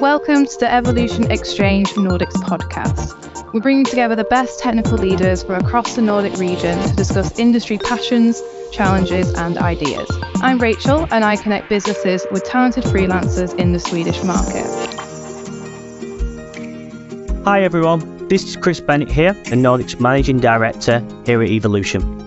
[0.00, 3.52] Welcome to the Evolution Exchange Nordics podcast.
[3.54, 7.78] We're bringing together the best technical leaders from across the Nordic region to discuss industry
[7.78, 10.06] passions, challenges, and ideas.
[10.42, 14.66] I'm Rachel, and I connect businesses with talented freelancers in the Swedish market.
[17.44, 18.28] Hi, everyone.
[18.28, 22.25] This is Chris Bennett here, the Nordics Managing Director here at Evolution.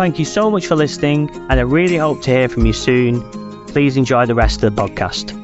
[0.00, 3.20] Thank you so much for listening, and I really hope to hear from you soon.
[3.66, 5.36] Please enjoy the rest of the podcast.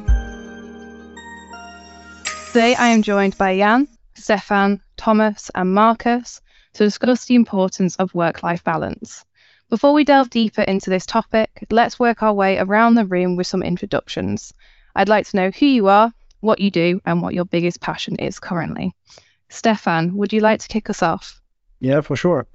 [2.47, 6.41] Today, I am joined by Jan, Stefan, Thomas, and Marcus
[6.73, 9.23] to discuss the importance of work life balance.
[9.69, 13.45] Before we delve deeper into this topic, let's work our way around the room with
[13.45, 14.55] some introductions.
[14.95, 18.15] I'd like to know who you are, what you do, and what your biggest passion
[18.15, 18.95] is currently.
[19.49, 21.39] Stefan, would you like to kick us off?
[21.79, 22.47] Yeah, for sure.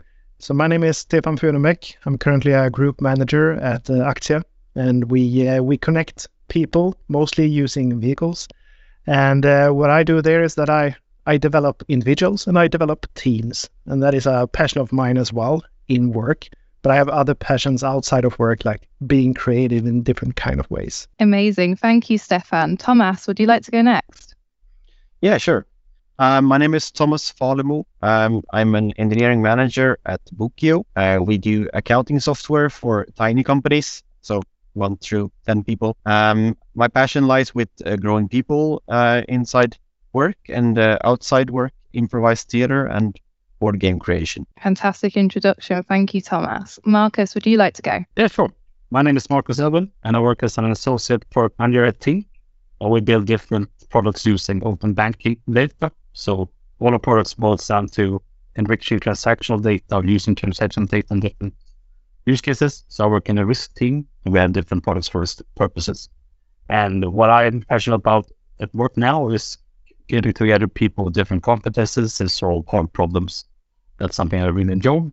[0.42, 1.94] So my name is Stefan Furenback.
[2.04, 4.42] I'm currently a group manager at uh, ACTIA,
[4.74, 8.48] and we uh, we connect people mostly using vehicles.
[9.06, 10.96] And uh, what I do there is that I
[11.28, 15.32] I develop individuals and I develop teams, and that is a passion of mine as
[15.32, 16.48] well in work.
[16.82, 20.68] But I have other passions outside of work, like being creative in different kind of
[20.72, 21.06] ways.
[21.20, 22.76] Amazing, thank you, Stefan.
[22.78, 24.34] Thomas, would you like to go next?
[25.20, 25.66] Yeah, sure.
[26.22, 27.84] Um, my name is Thomas Falemo.
[28.00, 30.84] Um, I'm an engineering manager at Bokio.
[30.94, 34.40] Uh, we do accounting software for tiny companies, so
[34.74, 35.96] one through 10 people.
[36.06, 39.76] Um, my passion lies with uh, growing people uh, inside
[40.12, 43.18] work and uh, outside work, improvised theater, and
[43.58, 44.46] board game creation.
[44.62, 45.82] Fantastic introduction.
[45.88, 46.78] Thank you, Thomas.
[46.84, 48.04] Marcus, would you like to go?
[48.16, 48.52] Yeah, sure.
[48.90, 52.26] My name is Marcus Elwin, and I work as an associate product manager at Tink.
[52.80, 58.20] We build different products using open banking data so all our products boils down to
[58.56, 61.54] enriching transactional data using transactional data in different
[62.26, 62.84] use cases.
[62.88, 66.08] So I work in a risk team we have different products for risk purposes.
[66.68, 68.30] And what I'm passionate about
[68.60, 69.58] at work now is
[70.08, 73.44] getting together people with different competences and solve hard problems.
[73.98, 75.10] That's something I really enjoy.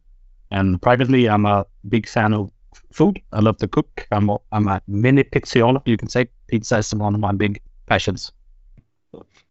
[0.52, 2.52] And privately, I'm a big fan of
[2.92, 3.20] food.
[3.32, 4.08] I love to cook.
[4.12, 6.28] I'm a, I'm a mini pizzaiolo, you can say.
[6.48, 8.32] Pizza is one of my big passions.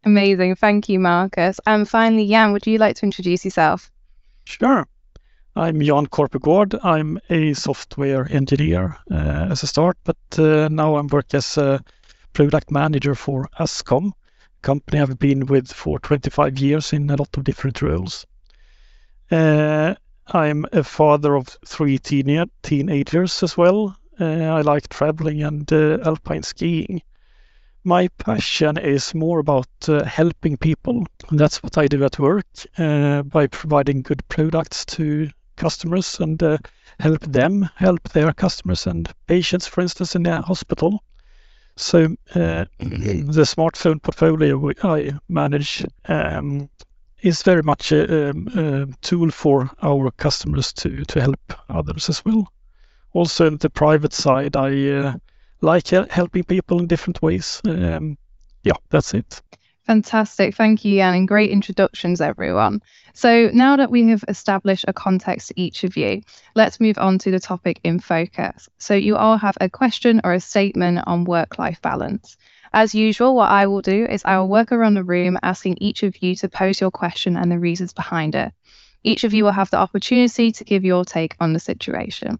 [0.05, 0.55] Amazing.
[0.57, 1.61] Thank you, Marcus.
[1.67, 3.91] And finally, Jan, would you like to introduce yourself?
[4.45, 4.87] Sure.
[5.57, 6.79] I'm Jan Korpegård.
[6.85, 11.83] I'm a software engineer uh, as a start, but uh, now I'm working as a
[12.33, 14.13] product manager for Ascom,
[14.63, 18.25] company I've been with for 25 years in a lot of different roles.
[19.31, 19.95] Uh,
[20.29, 23.97] I'm a father of three teen- teenagers as well.
[24.21, 27.03] Uh, I like traveling and uh, alpine skiing
[27.89, 31.07] my passion is more about uh, helping people.
[31.31, 36.59] That's what I do at work uh, by providing good products to customers and uh,
[37.01, 41.03] help them help their customers and patients, for instance, in the hospital.
[41.77, 46.69] So uh, the smartphone portfolio I manage um,
[47.23, 51.41] is very much a, um, a, tool for our customers to to help
[51.71, 52.53] others as well.
[53.15, 55.13] Also, in the private side, I uh,
[55.61, 57.61] like helping people in different ways.
[57.67, 58.17] Um,
[58.63, 59.41] yeah, that's it.
[59.89, 60.55] Fantastic.
[60.55, 62.83] Thank you, Jan, and great introductions, everyone.
[63.15, 66.21] So, now that we have established a context to each of you,
[66.55, 68.69] let's move on to the topic in focus.
[68.77, 72.37] So, you all have a question or a statement on work life balance.
[72.75, 76.03] As usual, what I will do is I will work around the room asking each
[76.03, 78.53] of you to pose your question and the reasons behind it.
[79.05, 82.39] Each of you will have the opportunity to give your take on the situation.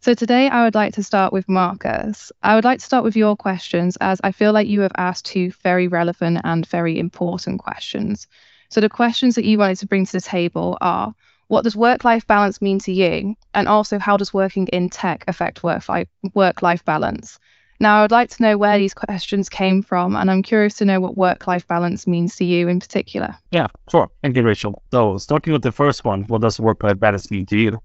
[0.00, 2.30] So today I would like to start with Marcus.
[2.42, 5.26] I would like to start with your questions as I feel like you have asked
[5.26, 8.28] two very relevant and very important questions.
[8.70, 11.12] So the questions that you wanted to bring to the table are
[11.48, 13.34] what does work life balance mean to you?
[13.54, 17.38] And also, how does working in tech affect work life balance?
[17.80, 20.84] Now, I would like to know where these questions came from, and I'm curious to
[20.84, 23.34] know what work life balance means to you in particular.
[23.50, 24.08] Yeah, sure.
[24.22, 24.82] Thank you, Rachel.
[24.92, 27.80] So, starting with the first one, what does work life balance mean to you?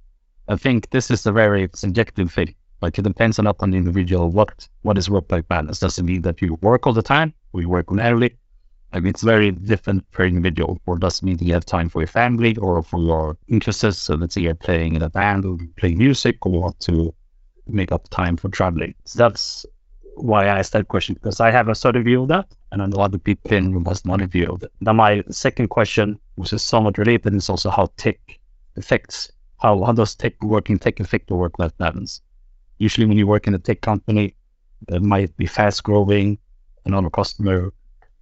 [0.48, 2.56] I think this is a very subjective thing.
[2.82, 4.30] Like it depends a lot on the individual.
[4.30, 5.80] What what is work life balance?
[5.80, 8.36] Does it mean that you work all the time or you work rarely?
[8.94, 10.82] Like it's very different per individual.
[10.86, 14.02] Or does it mean that you have time for your family or for your interests?
[14.02, 17.14] So let's say you're playing in a band or playing music or want to
[17.68, 18.94] make up time for traveling.
[19.06, 19.66] So that's
[20.16, 22.86] why I asked that question because I have a certain view of that, and I
[22.86, 24.72] know other people in has another view of it.
[24.80, 28.20] Now, my second question, which is somewhat related, is also how tech
[28.76, 29.32] affects
[29.64, 32.22] how how does tech working tech affect the work life balance?
[32.78, 34.36] Usually, when you work in a tech company,
[34.90, 36.38] that might be fast growing,
[36.86, 37.74] and other customer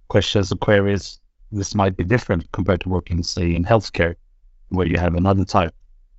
[0.08, 1.18] questions or queries.
[1.50, 4.14] This might be different compared to working, say, in healthcare,
[4.68, 5.74] where you have another type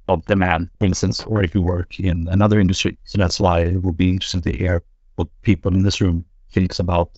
[0.07, 2.97] of demand, for instance, or if you work in another industry.
[3.05, 4.83] So that's why it will be interesting to hear
[5.15, 7.17] what people in this room thinks about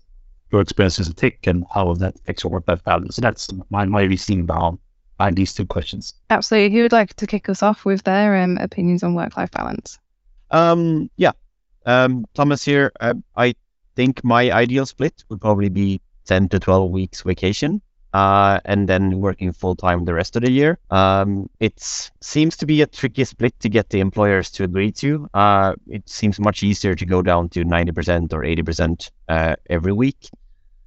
[0.51, 3.15] your experiences in tech and how that affects your work-life balance.
[3.15, 4.77] So that's my, my reasoning behind,
[5.17, 6.13] behind these two questions.
[6.29, 6.75] Absolutely.
[6.75, 9.99] Who would like to kick us off with their um, opinions on work-life balance?
[10.51, 11.31] Um, yeah.
[11.85, 12.91] Um, Thomas here.
[12.99, 13.55] Uh, I
[13.95, 17.81] think my ideal split would probably be 10 to 12 weeks vacation
[18.15, 20.79] uh, and then working full time the rest of the year.
[20.89, 21.81] Um, it
[22.21, 25.29] seems to be a tricky split to get the employers to agree to.
[25.33, 30.29] Uh, it seems much easier to go down to 90% or 80% uh, every week.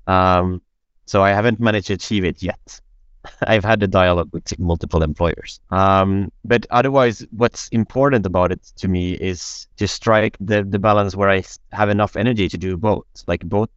[0.06, 0.62] Um,
[1.04, 2.80] so I haven't managed to achieve it yet.
[3.42, 5.60] I've had a dialogue with multiple employers.
[5.70, 11.14] Um, but otherwise, what's important about it to me is to strike the, the balance
[11.14, 13.70] where I have enough energy to do both, like both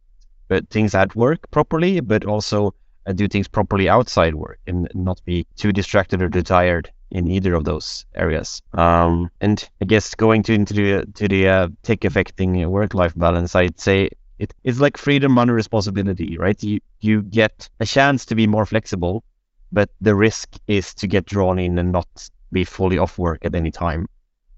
[0.48, 2.74] but things at work properly, but also
[3.06, 7.28] uh, do things properly outside work and not be too distracted or too tired in
[7.28, 8.62] either of those areas.
[8.72, 13.14] Um, and I guess going to into the to the uh, tech affecting work life
[13.16, 16.60] balance, I'd say it, it's like freedom under responsibility, right?
[16.62, 19.24] You you get a chance to be more flexible,
[19.72, 23.54] but the risk is to get drawn in and not be fully off work at
[23.54, 24.08] any time.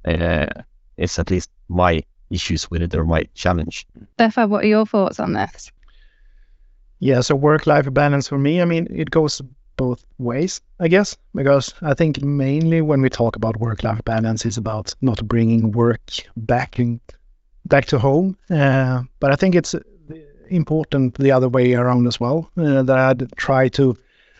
[0.04, 0.46] Uh,
[0.96, 3.86] it's at least my issues with it or my challenge.
[4.14, 5.70] Stefan, what are your thoughts on this?
[6.98, 9.42] Yeah, so work-life balance for me, I mean, it goes
[9.76, 14.56] both ways, I guess, because I think mainly when we talk about work-life balance, it's
[14.56, 16.00] about not bringing work
[16.36, 17.00] back in,
[17.66, 18.36] back to home.
[18.48, 19.74] Uh, but I think it's
[20.48, 22.50] important the other way around as well.
[22.56, 23.96] Uh, that I try to,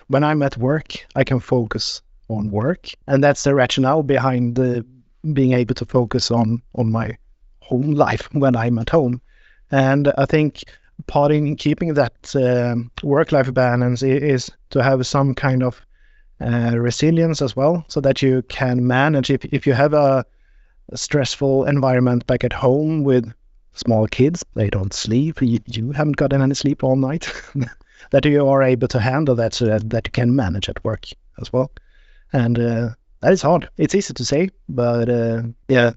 [0.09, 4.85] when I'm at work, I can focus on work, and that's the rationale behind the,
[5.33, 7.17] being able to focus on on my
[7.61, 9.21] home life when I'm at home.
[9.71, 10.65] And I think
[11.07, 15.81] part in keeping that um, work-life balance is to have some kind of
[16.41, 20.25] uh, resilience as well, so that you can manage if if you have a,
[20.93, 23.33] a, stressful environment back at home with
[23.73, 27.33] small kids, they don't sleep, you, you haven't gotten any sleep all night,
[28.15, 31.07] that you are able to handle that so that, that you can manage at work
[31.41, 31.73] as well.
[32.33, 32.91] And uh,
[33.21, 33.69] that is hard.
[33.77, 35.95] It's easy to say, but uh, yeah,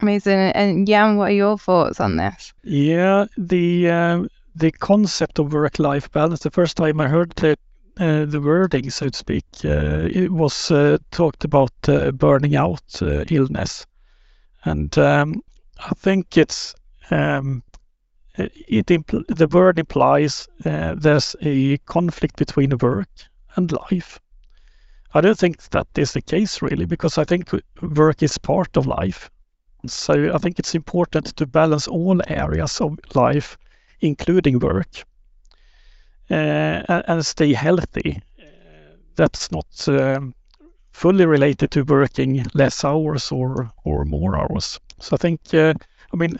[0.00, 0.38] Amazing.
[0.54, 2.54] And Jan, what are your thoughts on this?
[2.62, 4.24] Yeah, the uh,
[4.54, 6.40] the concept of work-life balance.
[6.40, 7.56] The first time I heard the
[7.98, 13.02] uh, the wording, so to speak, uh, it was uh, talked about uh, burning out
[13.02, 13.86] uh, illness,
[14.64, 15.42] and um,
[15.80, 16.74] I think it's
[17.10, 17.62] um,
[18.68, 23.08] it impl- the word implies there's a conflict between work
[23.56, 24.20] and life.
[25.14, 27.50] I don't think that is the case really, because I think
[27.82, 29.30] work is part of life
[29.86, 33.56] so I think it's important to balance all areas of life,
[34.00, 35.04] including work,
[36.30, 38.22] uh, and stay healthy.
[39.16, 40.34] That's not um,
[40.92, 44.78] fully related to working less hours or or more hours.
[45.00, 45.74] So I think, uh,
[46.12, 46.38] I mean,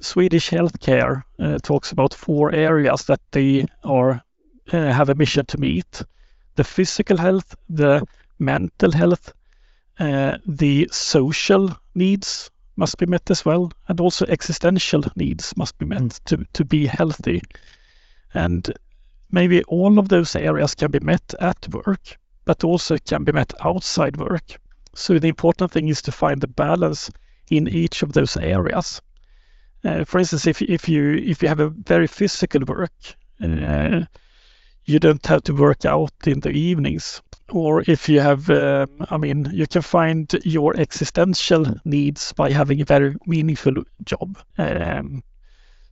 [0.00, 4.22] Swedish healthcare uh, talks about four areas that they are
[4.72, 6.02] uh, have a mission to meet:
[6.54, 8.02] the physical health, the
[8.38, 9.32] mental health,
[9.98, 15.86] uh, the social needs, must be met as well, and also existential needs must be
[15.86, 16.24] met mm.
[16.24, 17.42] to, to be healthy.
[18.34, 18.72] And
[19.32, 23.52] maybe all of those areas can be met at work, but also can be met
[23.64, 24.60] outside work.
[24.94, 27.10] So the important thing is to find the balance
[27.50, 29.02] in each of those areas.
[29.84, 34.00] Uh, for instance, if if you if you have a very physical work, uh,
[34.84, 39.16] you don't have to work out in the evenings or if you have, um, I
[39.16, 44.38] mean, you can find your existential needs by having a very meaningful job.
[44.58, 45.22] Um,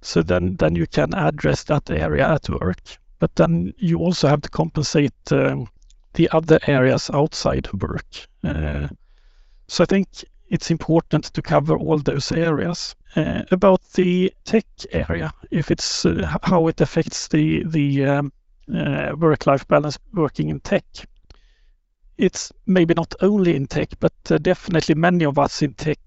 [0.02, 2.98] so then, then you can address that area at work.
[3.18, 5.68] But then you also have to compensate um,
[6.12, 8.06] the other areas outside work.
[8.44, 8.88] Uh,
[9.68, 10.08] so I think
[10.48, 12.94] it's important to cover all those areas.
[13.14, 18.32] Uh, about the tech area, if it's uh, how it affects the the um,
[18.74, 20.84] uh, work-life balance working in tech
[22.18, 24.12] it's maybe not only in tech, but
[24.42, 25.98] definitely many of us in tech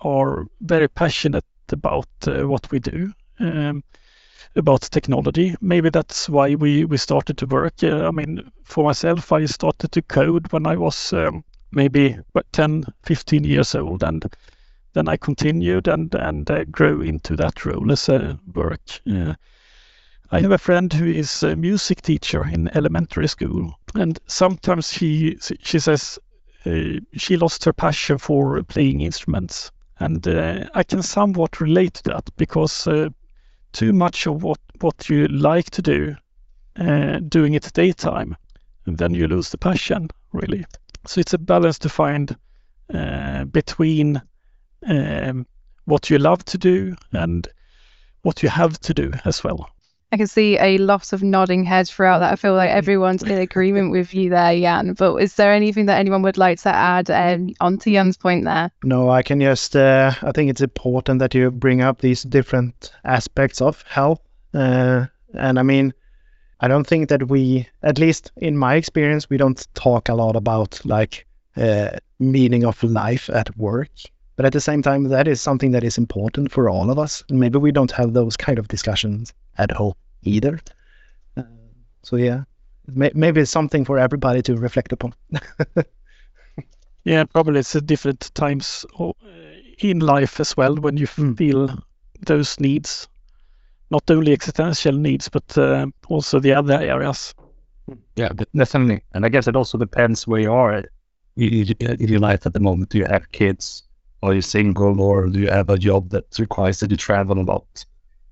[0.00, 3.82] are very passionate about what we do, um,
[4.56, 5.54] about technology.
[5.60, 7.82] Maybe that's why we, we started to work.
[7.82, 12.18] I mean, for myself, I started to code when I was um, maybe
[12.52, 14.02] 10, 15 years old.
[14.02, 14.24] And
[14.92, 19.00] then I continued and and uh, grew into that role as a work.
[19.10, 19.34] Uh,
[20.32, 25.38] I have a friend who is a music teacher in elementary school, and sometimes she
[25.40, 26.18] she says
[26.66, 32.02] uh, she lost her passion for playing instruments, and uh, I can somewhat relate to
[32.10, 33.08] that because uh,
[33.72, 36.16] too much of what what you like to do,
[36.76, 38.36] uh, doing it daytime,
[38.86, 40.64] and then you lose the passion really.
[41.06, 42.36] So it's a balance to find
[42.92, 44.20] uh, between
[44.86, 45.46] um,
[45.84, 47.48] what you love to do and
[48.22, 49.68] what you have to do as well.
[50.12, 52.32] I can see a lot of nodding heads throughout that.
[52.32, 54.94] I feel like everyone's in agreement with you there, Jan.
[54.94, 58.72] But is there anything that anyone would like to add um, onto Jan's point there?
[58.82, 62.90] No, I can just, uh, I think it's important that you bring up these different
[63.04, 64.20] aspects of health.
[64.52, 65.94] Uh, and I mean,
[66.60, 70.36] I don't think that we, at least in my experience, we don't talk a lot
[70.36, 71.26] about like
[71.56, 73.90] uh, meaning of life at work.
[74.36, 77.24] But at the same time, that is something that is important for all of us.
[77.28, 80.60] And maybe we don't have those kind of discussions at home either.
[81.36, 81.42] Uh,
[82.02, 82.44] so yeah,
[82.86, 85.14] may- maybe it's something for everybody to reflect upon.
[87.04, 88.84] yeah, probably it's at different times
[89.78, 91.36] in life as well when you mm.
[91.36, 91.82] feel
[92.20, 93.08] those needs,
[93.90, 97.34] not only existential needs, but uh, also the other areas.
[98.16, 99.02] Yeah, definitely.
[99.14, 100.84] And I guess it also depends where you are
[101.36, 102.90] in your life at the moment.
[102.90, 103.84] Do you have kids?
[104.22, 107.42] Are you single or do you have a job that requires that you travel a
[107.42, 107.84] lot?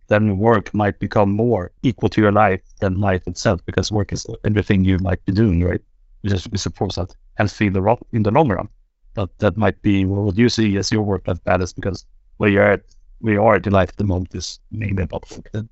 [0.08, 4.26] Then work might become more equal to your life than life itself because work is
[4.44, 5.80] everything you might be doing, right?
[6.22, 8.68] We just suppose that healthy in the, in the long run.
[9.14, 12.72] But that might be what you see as your work life balance because where you're
[12.72, 12.82] at,
[13.20, 15.66] where you are at in life at the moment is mainly about work,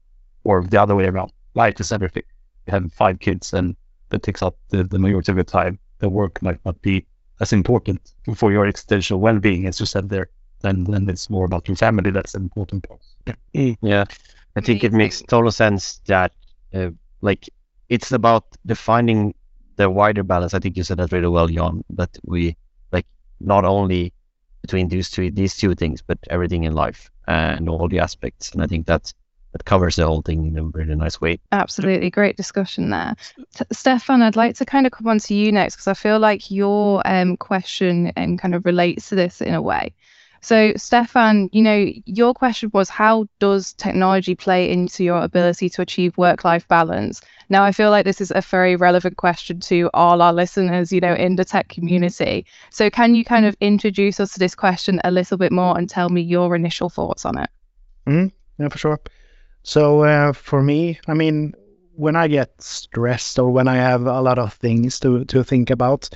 [0.44, 1.32] or the other way around.
[1.54, 2.24] Life is everything.
[2.66, 3.76] You have five kids and
[4.10, 5.78] that takes up the, the majority of your time.
[5.98, 7.06] The work might not be
[7.40, 10.28] as important for your existential well-being, as you said there,
[10.62, 12.10] then then it's more about your family.
[12.10, 13.00] That's an important part.
[13.52, 14.04] Yeah, yeah.
[14.56, 16.32] I think it makes total sense that
[16.74, 17.48] uh, like
[17.88, 19.34] it's about defining
[19.76, 20.54] the wider balance.
[20.54, 21.84] I think you said that really well, Jan.
[21.90, 22.56] That we
[22.92, 23.06] like
[23.40, 24.12] not only
[24.66, 28.52] between these two these two things, but everything in life and all the aspects.
[28.52, 29.14] And I think that's
[29.52, 31.38] that covers the whole thing in a really nice way.
[31.52, 33.14] Absolutely, great discussion there.
[33.54, 36.18] T- Stefan, I'd like to kind of come on to you next because I feel
[36.18, 39.94] like your um, question um, kind of relates to this in a way.
[40.42, 45.82] So, Stefan, you know, your question was how does technology play into your ability to
[45.82, 47.22] achieve work life balance?
[47.48, 51.00] Now, I feel like this is a very relevant question to all our listeners, you
[51.00, 52.44] know, in the tech community.
[52.70, 55.88] So, can you kind of introduce us to this question a little bit more and
[55.88, 57.50] tell me your initial thoughts on it?
[58.06, 59.00] Mm, yeah, for sure.
[59.66, 61.52] So uh, for me, I mean,
[61.96, 65.70] when I get stressed or when I have a lot of things to, to think
[65.70, 66.08] about,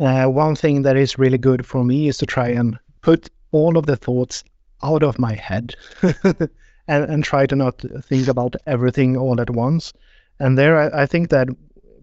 [0.00, 3.76] uh, one thing that is really good for me is to try and put all
[3.76, 4.42] of the thoughts
[4.82, 5.74] out of my head
[6.22, 6.48] and,
[6.88, 9.92] and try to not think about everything all at once.
[10.40, 11.48] And there, I, think that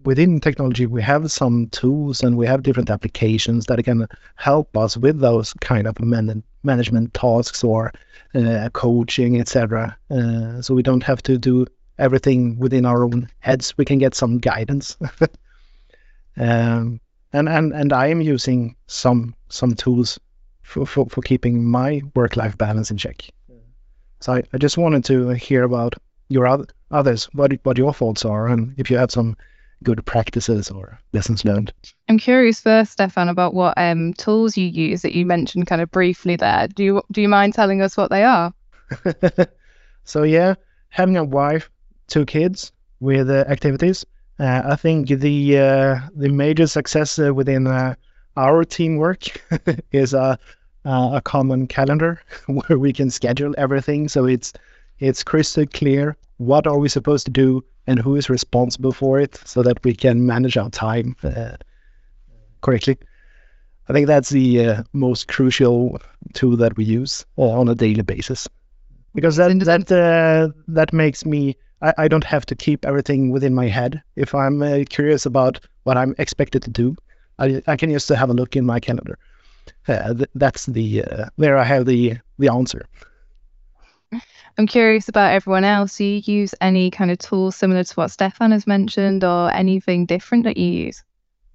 [0.04, 4.96] within technology, we have some tools and we have different applications that can help us
[4.96, 7.92] with those kind of man- management tasks or
[8.34, 9.96] uh, coaching, etc.
[10.10, 11.66] Uh, so we don't have to do
[11.98, 13.76] everything within our own heads.
[13.76, 14.96] We can get some guidance.
[16.36, 17.00] um,
[17.34, 20.18] and and and I am using some some tools
[20.62, 23.28] for for, for keeping my work life balance in check.
[24.20, 25.94] So I, I just wanted to hear about
[26.28, 29.36] your other, others, what what your thoughts are, and if you have some
[29.82, 31.72] good practices or lessons learned.
[32.08, 35.90] I'm curious first, Stefan, about what um, tools you use that you mentioned kind of
[35.90, 36.68] briefly there.
[36.68, 38.52] Do you do you mind telling us what they are?
[40.04, 40.54] so yeah,
[40.88, 41.70] having a wife,
[42.06, 44.06] two kids with uh, activities.
[44.38, 47.94] Uh, I think the uh, the major success uh, within uh,
[48.36, 49.24] our teamwork
[49.92, 50.38] is a
[50.84, 54.08] a common calendar where we can schedule everything.
[54.08, 54.52] So it's
[54.98, 59.40] it's crystal clear what are we supposed to do and who is responsible for it
[59.44, 61.56] so that we can manage our time uh,
[62.60, 62.98] correctly.
[63.88, 66.00] I think that's the uh, most crucial
[66.34, 68.48] tool that we use uh, on a daily basis
[69.14, 73.54] because that that uh, that makes me I, I, don't have to keep everything within
[73.54, 74.00] my head.
[74.14, 76.96] If I'm uh, curious about what I'm expected to do,
[77.38, 79.18] I, I can just have a look in my calendar.
[79.88, 81.04] Uh, th- that's the
[81.36, 82.86] there I have the the answer.
[84.58, 85.96] I'm curious about everyone else.
[85.96, 90.06] Do you use any kind of tools similar to what Stefan has mentioned or anything
[90.06, 91.02] different that you use?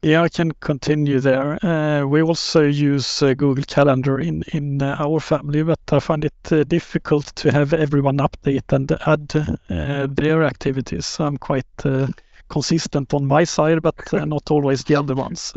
[0.03, 1.63] Yeah, I can continue there.
[1.65, 6.23] Uh, we also use uh, Google Calendar in, in uh, our family, but I find
[6.23, 11.19] it uh, difficult to have everyone update and add uh, their activities.
[11.19, 12.07] I'm quite uh,
[12.47, 15.53] consistent on my side, but not always the other ones.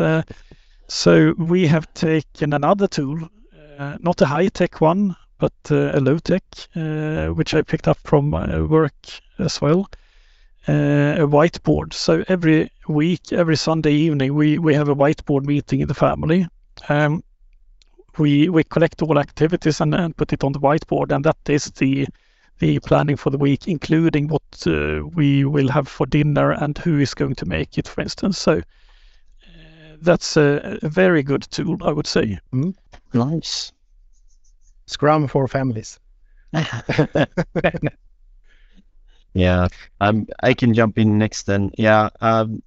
[0.88, 3.28] so we have taken another tool
[4.00, 6.44] not a high tech one, but uh, a low tech,
[6.76, 8.94] uh, which I picked up from my work
[9.38, 9.88] as well.
[10.68, 11.94] Uh, a whiteboard.
[11.94, 16.46] So every week, every Sunday evening, we, we have a whiteboard meeting in the family.
[16.88, 17.24] Um,
[18.18, 21.64] we we collect all activities and, and put it on the whiteboard, and that is
[21.72, 22.06] the
[22.58, 26.98] the planning for the week, including what uh, we will have for dinner and who
[26.98, 28.38] is going to make it, for instance.
[28.38, 32.38] So uh, that's a, a, very good tool, I would say.
[32.52, 32.74] Mm.
[33.14, 33.72] Nice.
[34.90, 35.98] Scrum for families.
[39.34, 39.68] yeah,
[40.00, 41.70] um, I can jump in next then.
[41.78, 42.62] Yeah, um,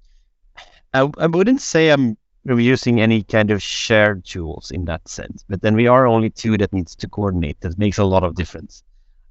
[0.94, 2.16] I, I wouldn't say I'm
[2.46, 6.56] using any kind of shared tools in that sense, but then we are only two
[6.58, 7.60] that needs to coordinate.
[7.60, 8.82] That makes a lot of difference.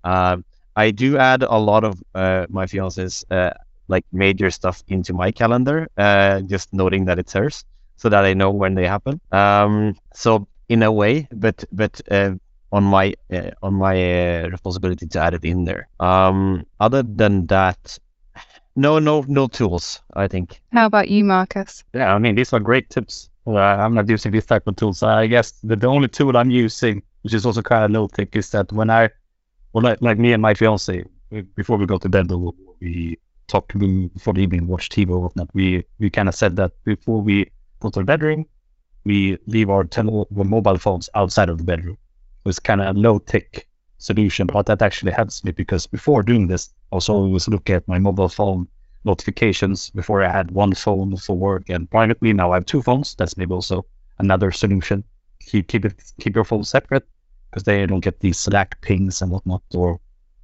[0.04, 0.46] Um,
[0.76, 3.52] I do add a lot of uh, my fiance's uh,
[3.88, 8.34] like major stuff into my calendar, uh, just noting that it's hers, so that I
[8.34, 9.20] know when they happen.
[9.32, 12.36] Um, so in a way, but but uh,
[12.74, 15.88] on my uh, on my uh, responsibility to add it in there.
[16.00, 18.00] Um, other than that,
[18.76, 20.02] no no no tools.
[20.16, 20.60] I think.
[20.74, 21.84] How about you, Marcus?
[21.94, 23.30] Yeah, I mean these are great tips.
[23.46, 25.04] Well, I'm not using these type of tools.
[25.04, 28.36] I guess the, the only tool I'm using, which is also kind of low tech,
[28.36, 29.10] is that when I
[29.74, 31.04] well, like, like me and my fiance,
[31.56, 32.32] before we go to bed,
[32.80, 35.50] we talk before the evening, watch TV or whatnot.
[35.54, 38.46] We we kind of said that before we go to the bedroom,
[39.04, 41.98] we leave our tel- mobile phones outside of the bedroom.
[42.46, 43.66] Was kind of a low tech
[43.98, 47.88] solution, but that actually helps me because before doing this, I was always looking at
[47.88, 48.68] my mobile phone
[49.06, 49.90] notifications.
[49.92, 53.16] Before I had one phone for work and privately, now I have two phones.
[53.16, 53.86] That's maybe also
[54.20, 55.04] another solution.
[55.40, 57.08] Keep keep it keep your phone separate
[57.50, 60.00] because they don't get these Slack pings and whatnot, or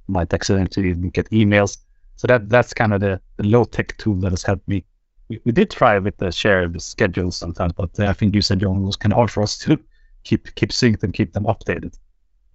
[0.08, 1.78] might accidentally get emails.
[2.16, 4.84] So that that's kind of the, the low tech tool that has helped me.
[5.28, 8.82] We, we did try with the shared schedules sometimes, but I think you said Jan
[8.82, 9.78] was kind of hard for us to
[10.24, 11.98] keep keep synced and keep them updated.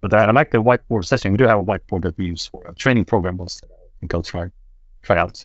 [0.00, 1.32] But I, I like the whiteboard session.
[1.32, 3.38] We do have a whiteboard that we use for a training program.
[3.38, 4.50] Think I'll try
[5.02, 5.44] try out.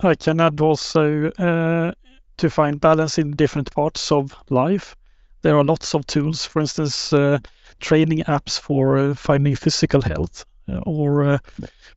[0.00, 1.92] I can add also uh,
[2.38, 4.96] to find balance in different parts of life.
[5.42, 6.44] There are lots of tools.
[6.44, 7.12] For instance.
[7.12, 7.38] Uh,
[7.80, 11.38] training apps for uh, finding physical health uh, or uh,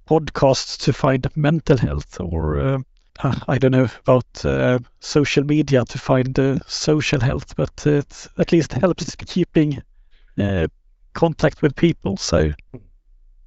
[0.08, 2.84] podcasts to find mental health or
[3.48, 9.16] I don't know about social media to find social health, but it at least helps
[9.16, 9.82] keeping
[11.14, 12.18] contact with people.
[12.18, 12.52] So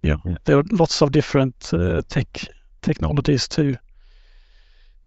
[0.03, 2.29] yeah, yeah, there are lots of different uh, tech
[2.83, 3.77] technologies to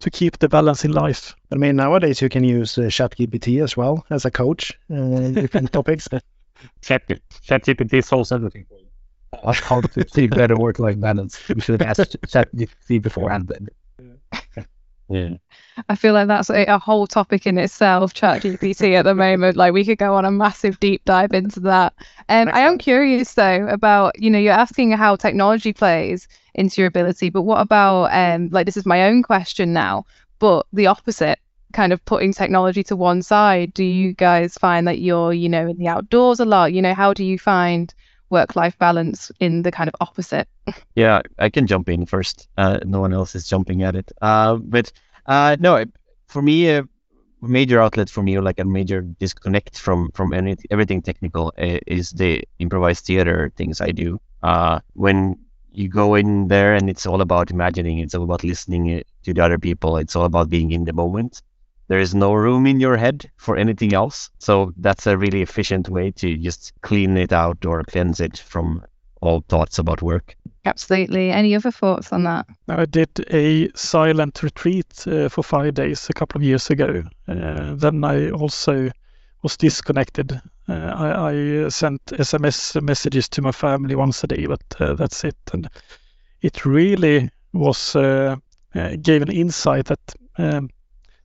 [0.00, 1.34] to keep the balance in life.
[1.52, 5.72] I mean, nowadays you can use uh, ChatGPT as well as a coach uh, different
[5.72, 6.08] topics.
[6.82, 7.08] Chat
[7.46, 8.86] ChatGPT solves everything for you.
[9.62, 11.40] How to achieve better work-life balance.
[11.48, 13.52] You should have asked ChatGPT beforehand.
[15.08, 15.36] Yeah.
[15.88, 19.56] I feel like that's a, a whole topic in itself, ChatGPT at the moment.
[19.56, 21.94] Like we could go on a massive deep dive into that.
[22.28, 26.88] Um, I am curious though about, you know, you're asking how technology plays into your
[26.88, 30.04] ability, but what about um like this is my own question now,
[30.38, 31.38] but the opposite
[31.72, 35.68] kind of putting technology to one side, do you guys find that you're, you know,
[35.68, 36.72] in the outdoors a lot?
[36.72, 37.94] You know, how do you find
[38.30, 40.48] work life balance in the kind of opposite?
[40.94, 42.48] Yeah, I can jump in first.
[42.56, 44.10] Uh, no one else is jumping at it.
[44.20, 44.92] Uh, but
[45.26, 45.84] uh, no,
[46.26, 46.84] for me, a
[47.40, 52.10] major outlet for me, or like a major disconnect from from any everything technical, is
[52.10, 54.20] the improvised theater things I do.
[54.42, 55.36] Uh, when
[55.70, 59.32] you go in there and it's all about imagining, it's all about listening uh, to
[59.32, 61.42] the other people, it's all about being in the moment
[61.88, 64.30] there is no room in your head for anything else.
[64.38, 68.82] So that's a really efficient way to just clean it out or cleanse it from
[69.20, 70.36] all thoughts about work.
[70.64, 71.30] Absolutely.
[71.30, 72.46] Any other thoughts on that?
[72.68, 77.02] I did a silent retreat uh, for five days a couple of years ago.
[77.26, 78.90] Uh, then I also
[79.42, 80.40] was disconnected.
[80.68, 85.24] Uh, I, I, sent SMS messages to my family once a day, but uh, that's
[85.24, 85.36] it.
[85.52, 85.70] And
[86.42, 88.36] it really was uh,
[88.74, 90.00] uh, gave an insight that
[90.36, 90.68] um,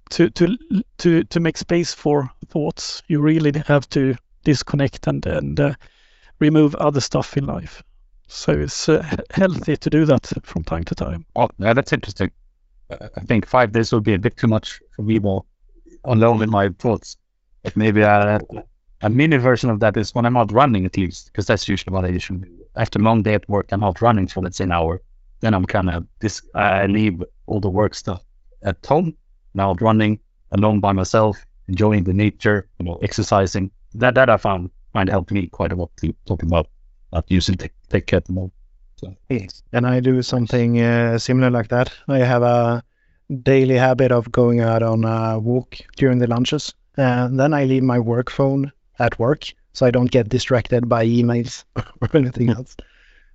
[0.09, 0.57] to to
[0.97, 5.73] to to make space for thoughts, you really have to disconnect and and uh,
[6.39, 7.83] remove other stuff in life.
[8.27, 11.25] So it's uh, healthy to do that from time to time.
[11.35, 12.31] Oh, yeah, that's interesting.
[12.89, 15.43] Uh, I think five days would be a bit too much for me more
[16.03, 17.17] alone with my thoughts.
[17.61, 18.41] But maybe a,
[19.01, 21.93] a mini version of that is when I'm out running at least, because that's usually
[21.93, 22.65] what I usually do.
[22.75, 25.01] After a long day at work, I'm out running for let's say an hour.
[25.41, 26.41] Then I'm kind of this.
[26.55, 28.23] I leave all the work stuff
[28.63, 29.15] at home
[29.53, 30.19] now running
[30.51, 33.71] alone by myself, enjoying the nature, you know, exercising.
[33.95, 36.67] That that I found find helped me quite a lot to talk about
[37.11, 38.53] not using tech, tech at the moment.
[38.95, 39.15] So.
[39.73, 41.91] And I do something uh, similar like that.
[42.07, 42.83] I have a
[43.41, 46.73] daily habit of going out on a walk during the lunches.
[46.95, 51.05] And then I leave my work phone at work so I don't get distracted by
[51.05, 52.75] emails or anything else.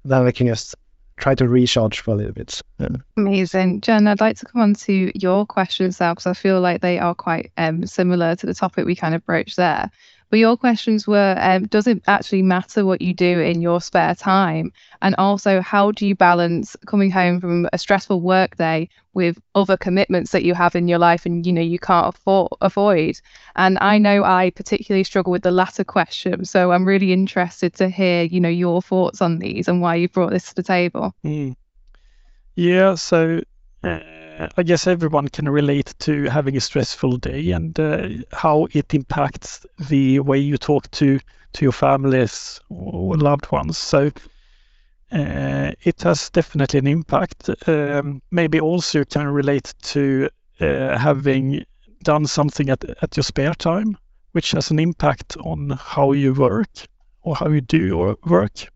[0.04, 0.76] Then I can just
[1.18, 2.60] try to recharge for a little bit.
[2.78, 2.88] Yeah.
[3.16, 3.80] Amazing.
[3.80, 6.98] Jan, I'd like to come on to your questions now because I feel like they
[6.98, 9.90] are quite um, similar to the topic we kind of broached there.
[10.30, 14.14] But your questions were um, Does it actually matter what you do in your spare
[14.14, 14.72] time?
[15.00, 19.76] And also, how do you balance coming home from a stressful work day with other
[19.76, 23.20] commitments that you have in your life and you know you can't afford, avoid?
[23.56, 26.44] And I know I particularly struggle with the latter question.
[26.44, 30.08] So I'm really interested to hear, you know, your thoughts on these and why you
[30.08, 31.14] brought this to the table.
[31.24, 31.56] Mm.
[32.54, 33.40] Yeah, so
[33.84, 34.00] uh,
[34.56, 39.66] I guess everyone can relate to having a stressful day and uh, how it impacts
[39.88, 41.18] the way you talk to
[41.54, 43.78] to your families or loved ones.
[43.78, 44.12] So
[45.10, 47.50] uh, it has definitely an impact.
[47.66, 50.28] Um, maybe also can relate to
[50.60, 51.64] uh, having
[52.02, 53.96] done something at at your spare time,
[54.32, 56.86] which has an impact on how you work
[57.22, 58.70] or how you do your work.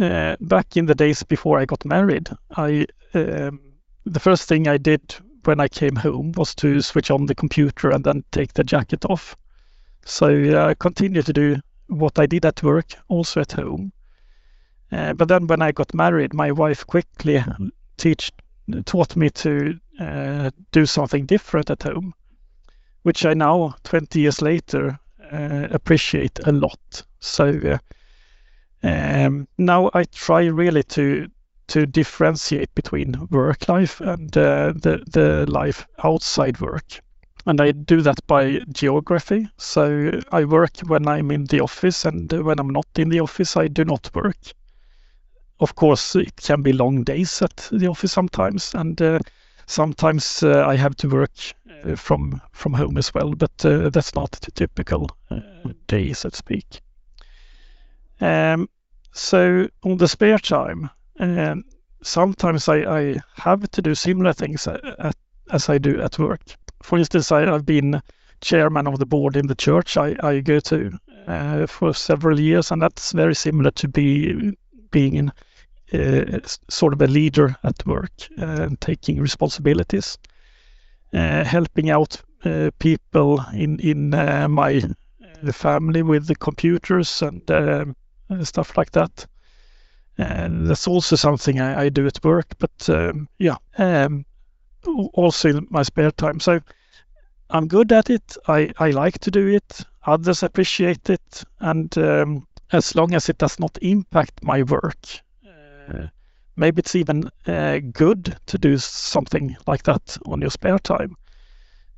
[0.00, 3.67] Uh, back in the days before I got married, I um,
[4.08, 7.90] the first thing I did when I came home was to switch on the computer
[7.90, 9.36] and then take the jacket off.
[10.04, 11.56] So I continued to do
[11.88, 13.92] what I did at work, also at home.
[14.90, 17.44] Uh, but then when I got married, my wife quickly
[17.96, 18.32] teach,
[18.86, 22.14] taught me to uh, do something different at home,
[23.02, 24.98] which I now, 20 years later,
[25.30, 27.02] uh, appreciate a lot.
[27.20, 27.78] So
[28.82, 31.28] uh, um, now I try really to
[31.68, 37.00] to differentiate between work life and uh, the the life outside work.
[37.46, 39.48] And I do that by geography.
[39.56, 43.56] So I work when I'm in the office, and when I'm not in the office,
[43.56, 44.36] I do not work.
[45.60, 49.18] Of course, it can be long days at the office sometimes, and uh,
[49.66, 51.32] sometimes uh, I have to work
[51.84, 53.34] uh, from from home as well.
[53.34, 55.40] But uh, that's not the typical uh,
[55.86, 56.80] day, so to speak.
[58.20, 58.68] Um,
[59.12, 61.64] so on the spare time, and
[62.02, 65.16] sometimes I, I have to do similar things at,
[65.50, 66.42] as I do at work.
[66.82, 68.00] For instance, I, have been
[68.40, 72.70] chairman of the board in the church I, I go to uh, for several years,
[72.70, 74.56] and that's very similar to be
[74.90, 75.32] being in,
[75.92, 76.38] uh,
[76.70, 80.18] sort of a leader at work and taking responsibilities,
[81.12, 82.22] uh, helping out
[82.78, 84.80] people in in my
[85.52, 87.96] family with the computers and um,
[88.42, 89.26] stuff like that.
[90.18, 94.24] And that's also something I, I do at work, but um, yeah, um,
[95.14, 96.40] also in my spare time.
[96.40, 96.60] So
[97.50, 98.36] I'm good at it.
[98.48, 99.80] I, I like to do it.
[100.06, 101.44] Others appreciate it.
[101.60, 104.98] And um, as long as it does not impact my work,
[105.46, 106.08] uh,
[106.56, 111.14] maybe it's even uh, good to do something like that on your spare time.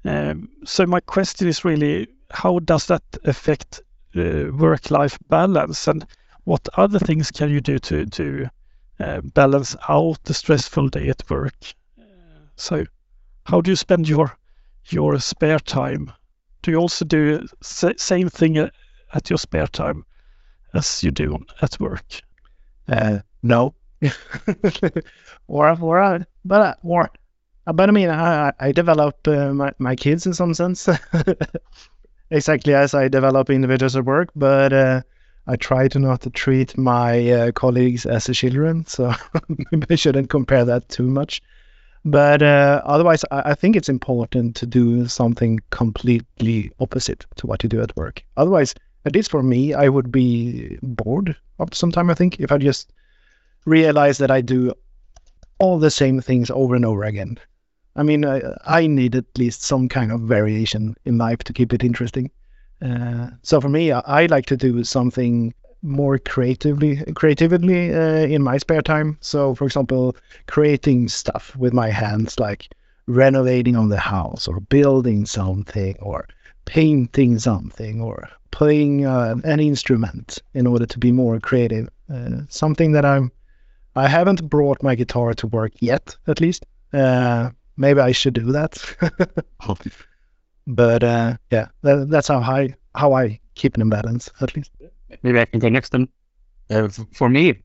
[0.05, 3.81] Um, so my question is really, how does that affect
[4.15, 5.89] uh, work-life balance?
[5.89, 6.07] And
[6.51, 8.51] what other things can you do to to
[8.99, 11.55] uh, balance out the stressful day at work?
[12.57, 12.85] So,
[13.45, 14.37] how do you spend your
[14.89, 16.13] your spare time?
[16.63, 20.05] Do you also do same thing at your spare time
[20.75, 22.21] as you do at work?
[22.89, 23.75] Uh, no,
[25.47, 27.11] or or but uh, or
[27.65, 30.89] but I mean I I develop uh, my my kids in some sense
[32.31, 35.03] exactly as I develop individuals at work, but uh,
[35.47, 39.13] I try to not treat my uh, colleagues as children, so
[39.49, 41.43] maybe I shouldn't compare that too much.
[42.05, 47.63] But uh, otherwise, I, I, think it's important to do something completely opposite to what
[47.63, 48.23] you do at work.
[48.37, 48.75] Otherwise,
[49.05, 52.11] at least for me, I would be bored after some time.
[52.11, 52.93] I think if I just
[53.67, 54.73] realize that I do
[55.59, 57.39] all the same things over and over again.
[57.97, 61.73] I mean, I, I need at least some kind of variation in life to keep
[61.73, 62.31] it interesting.
[62.83, 68.43] Uh, so for me, I, I, like to do something more creatively, creatively uh, in
[68.43, 69.19] my spare time.
[69.21, 70.17] So, for example,
[70.47, 72.69] creating stuff with my hands, like
[73.07, 76.27] renovating on the house, or building something, or
[76.65, 81.89] painting something, or playing uh, an instrument in order to be more creative.
[82.13, 83.31] Uh, something that I'm.
[83.97, 86.65] I haven't brought my guitar to work yet, at least.
[86.93, 88.79] Uh, maybe I should do that.
[90.67, 94.71] But uh, yeah, that, that's how I how I keep it in balance at least.
[95.23, 95.91] Maybe I can go next.
[95.91, 96.09] Then
[96.71, 97.63] uh, for me,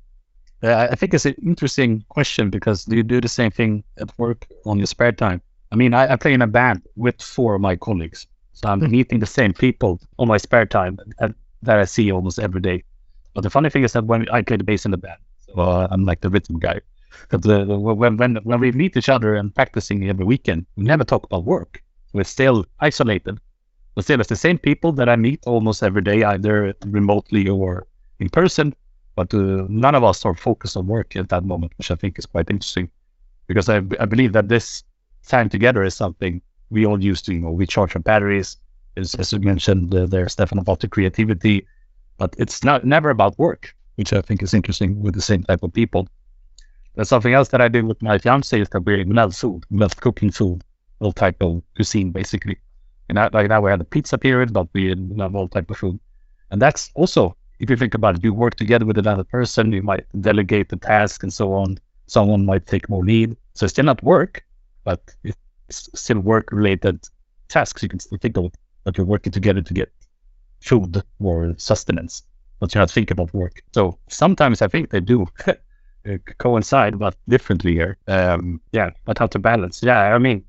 [0.64, 4.18] uh, I think it's an interesting question because do you do the same thing at
[4.18, 5.42] work on your spare time?
[5.72, 8.82] I mean, I, I play in a band with four of my colleagues, so I'm
[8.82, 8.92] mm-hmm.
[8.92, 12.84] meeting the same people on my spare time that, that I see almost every day.
[13.34, 15.54] But the funny thing is that when I play the bass in the band, so
[15.56, 16.80] uh, I'm like the rhythm guy.
[17.30, 21.04] But uh, when when when we meet each other and practicing every weekend, we never
[21.04, 21.82] talk about work
[22.16, 23.38] we're still isolated.
[23.94, 27.88] But still, it's the same people that I meet almost every day, either remotely or
[28.20, 28.74] in person.
[29.16, 32.18] But uh, none of us are focused on work at that moment, which I think
[32.18, 32.90] is quite interesting,
[33.48, 34.84] because I, I believe that this
[35.28, 38.58] time together is something we all use to, you know, recharge our batteries.
[38.98, 41.68] As, as you mentioned uh, there, Stefan, about the creativity,
[42.18, 45.64] but it's not never about work, which I think is interesting with the same type
[45.64, 46.08] of people.
[46.96, 49.98] There's something else that I do with my fiance is that we love food, love
[49.98, 50.64] cooking food,
[51.00, 52.58] all type of cuisine basically.
[53.10, 56.00] And like now we had a pizza period, but we have all type of food.
[56.52, 59.84] And that's also, if you think about it, you work together with another person, you
[59.84, 61.78] might delegate the task and so on.
[62.08, 63.36] Someone might take more lead.
[63.54, 64.44] So it's still not work,
[64.84, 67.06] but it's still work related
[67.48, 67.84] tasks.
[67.84, 68.52] You can still think of
[68.84, 69.92] that you're working together to get
[70.62, 72.24] food or sustenance,
[72.60, 73.62] but you're not thinking about work.
[73.74, 75.28] So sometimes I think they do
[76.38, 77.98] coincide, but differently here.
[78.08, 79.82] Um, yeah, but how to balance?
[79.84, 80.44] Yeah, I mean,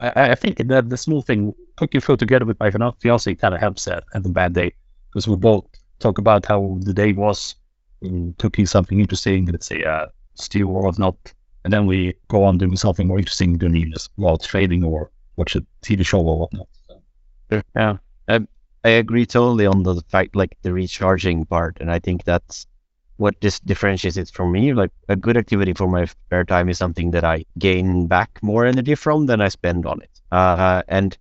[0.00, 3.60] I, I think that the small thing, cooking food together with my fiance kind of
[3.60, 4.72] helps at, at the bad day
[5.08, 5.64] because we both
[5.98, 7.56] talk about how the day was,
[8.02, 11.16] mm, cooking something interesting, let's say a stew or whatnot,
[11.64, 15.10] and then we go on doing something more interesting during the evenings while trading or
[15.36, 16.68] watch a TV show or whatnot.
[16.88, 17.62] So.
[17.76, 17.96] Yeah,
[18.28, 18.40] I,
[18.84, 22.66] I agree totally on the fact like the recharging part, and I think that's
[23.16, 24.72] what this differentiates it from me.
[24.74, 28.66] Like a good activity for my spare time is something that I gain back more
[28.66, 30.20] energy from than I spend on it.
[30.32, 31.16] Uh, and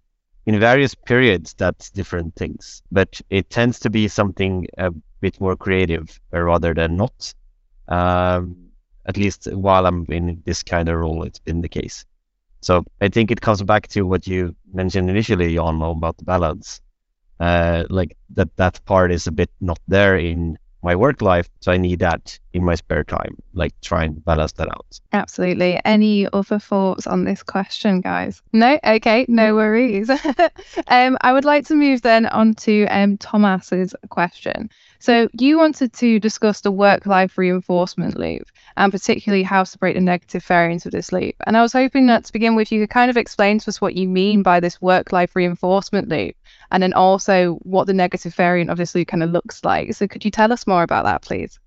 [0.46, 5.56] in various periods, that's different things, but it tends to be something a bit more
[5.56, 7.34] creative rather than not.
[7.88, 8.70] Um,
[9.06, 12.06] at least while I'm in this kind of role, it's been the case.
[12.62, 16.82] So I think it comes back to what you mentioned initially, Jan, about the balance.
[17.40, 21.50] Uh, like that that part is a bit not there in my work life.
[21.62, 25.00] So I need that in my spare time, like try and balance that out.
[25.14, 25.80] Absolutely.
[25.86, 28.42] Any other thoughts on this question, guys?
[28.52, 28.78] No?
[28.84, 30.10] Okay, no worries.
[30.88, 34.70] um, I would like to move then on to um, Thomas's question.
[35.00, 40.02] So you wanted to discuss the work-life reinforcement loop and particularly how to break the
[40.02, 41.36] negative variance of this loop.
[41.46, 43.82] And I was hoping that to begin with, you could kind of explain to us
[43.82, 46.36] what you mean by this work-life reinforcement loop
[46.74, 49.94] and then also what the negative variant of this loop kind of looks like.
[49.94, 51.60] So could you tell us more about that, please?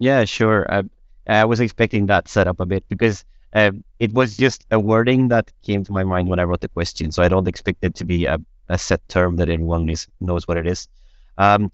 [0.00, 0.66] Yeah, sure.
[0.68, 0.82] Uh,
[1.28, 5.52] I was expecting that setup a bit because uh, it was just a wording that
[5.62, 7.12] came to my mind when I wrote the question.
[7.12, 10.48] So I don't expect it to be a, a set term that everyone is, knows
[10.48, 10.88] what it is.
[11.38, 11.70] Um,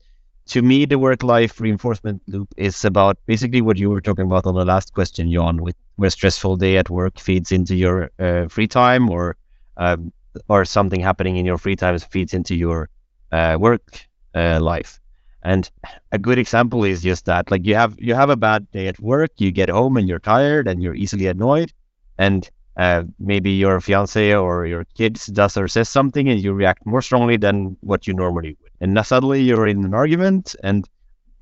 [0.49, 4.55] to me, the work-life reinforcement loop is about basically what you were talking about on
[4.55, 8.69] the last question, Jan, with where stressful day at work feeds into your uh, free
[8.69, 9.37] time or
[9.79, 10.13] um,
[10.49, 12.89] or something happening in your free time feeds into your
[13.33, 15.01] uh, work uh, life.
[15.43, 15.71] And
[16.11, 18.99] a good example is just that, like you have you have a bad day at
[18.99, 21.71] work, you get home and you're tired and you're easily annoyed,
[22.17, 26.87] and uh, maybe your fiance or your kids does or says something and you react
[26.87, 28.73] more strongly than what you normally would.
[28.81, 30.89] And now suddenly you're in an argument, and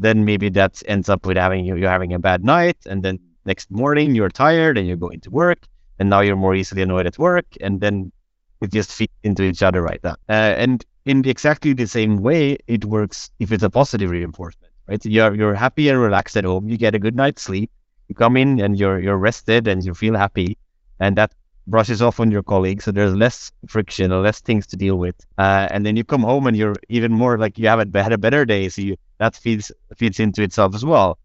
[0.01, 3.21] then maybe that ends up with having you you're having a bad night, and then
[3.45, 5.61] next morning you're tired and you're going to work,
[6.01, 8.11] and now you're more easily annoyed at work, and then
[8.63, 10.17] it just feeds into each other right now.
[10.29, 15.05] Uh, and in exactly the same way, it works if it's a positive reinforcement, right?
[15.05, 16.69] You're you're happy and relaxed at home.
[16.69, 17.71] You get a good night's sleep.
[18.09, 20.57] You come in and you're you're rested and you feel happy,
[21.01, 21.33] and that
[21.67, 22.85] brushes off on your colleagues.
[22.85, 25.15] So there's less friction less things to deal with.
[25.39, 28.19] Uh, and then you come home and you're even more like you haven't had a
[28.19, 28.69] better day.
[28.69, 31.19] So you, that feeds feeds into itself as well.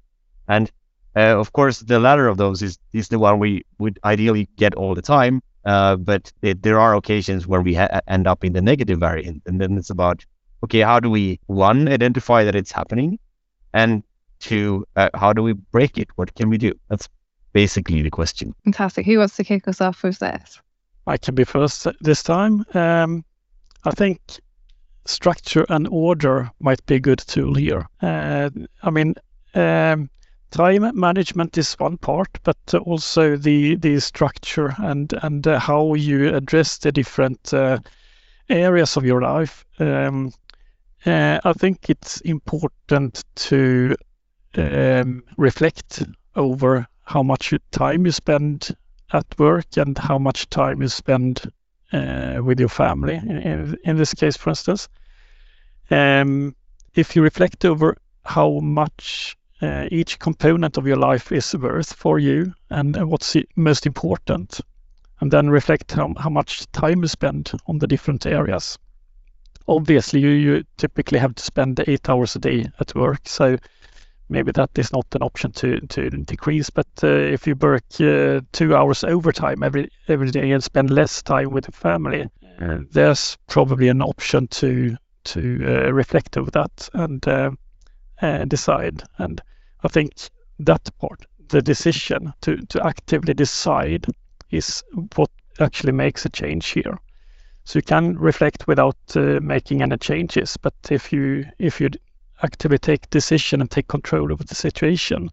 [0.47, 0.71] And
[1.15, 4.75] uh, of course, the latter of those is is the one we would ideally get
[4.75, 5.41] all the time.
[5.67, 9.43] Uh, but it, there are occasions where we ha- end up in the negative variant,
[9.45, 10.25] and then it's about
[10.63, 13.19] okay, how do we one identify that it's happening,
[13.73, 14.01] and
[14.39, 16.07] two, uh, how do we break it?
[16.15, 16.73] What can we do?
[16.89, 17.09] That's
[17.53, 18.55] basically the question.
[18.63, 19.05] Fantastic.
[19.05, 20.61] Who wants to kick us off with this?
[21.05, 22.65] I can be first this time.
[22.73, 23.25] Um,
[23.83, 24.21] I think
[25.05, 27.87] structure and order might be a good tool here.
[28.01, 28.49] Uh,
[28.83, 29.15] I mean,
[29.53, 30.09] um,
[30.51, 36.35] time management is one part, but also the the structure and and uh, how you
[36.35, 37.79] address the different uh,
[38.49, 39.65] areas of your life.
[39.79, 40.31] Um,
[41.05, 43.95] uh, I think it's important to
[44.55, 46.03] um, reflect
[46.35, 48.75] over how much time you spend
[49.13, 51.51] at work and how much time you spend
[51.93, 53.15] uh, with your family.
[53.15, 54.89] In, in, this case, for instance,
[55.89, 56.55] um,
[56.95, 62.19] if you reflect over how much uh, each component of your life is worth for
[62.19, 64.61] you and what's most important
[65.19, 68.77] and then reflect how, how much time you spend on the different areas.
[69.67, 73.57] Obviously you, you typically have to spend eight hours a day at work so
[74.29, 78.41] maybe that is not an option to, to decrease but uh, if you work uh,
[78.51, 82.29] two hours overtime every every day and spend less time with the family
[82.91, 87.51] there's probably an option to to uh, reflect over that and uh,
[88.47, 89.03] decide.
[89.17, 89.41] And
[89.83, 90.13] I think
[90.59, 94.05] that part, the decision to, to actively decide,
[94.51, 94.83] is
[95.15, 96.97] what actually makes a change here.
[97.63, 101.89] So you can reflect without uh, making any changes, but if you if you
[102.41, 105.29] actively take decision and take control over the situation,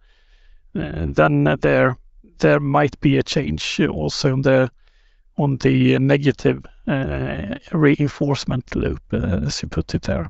[0.75, 1.97] uh, then there
[2.39, 4.69] there might be a change also on the
[5.37, 10.29] on the negative uh, reinforcement loop, as you put it there.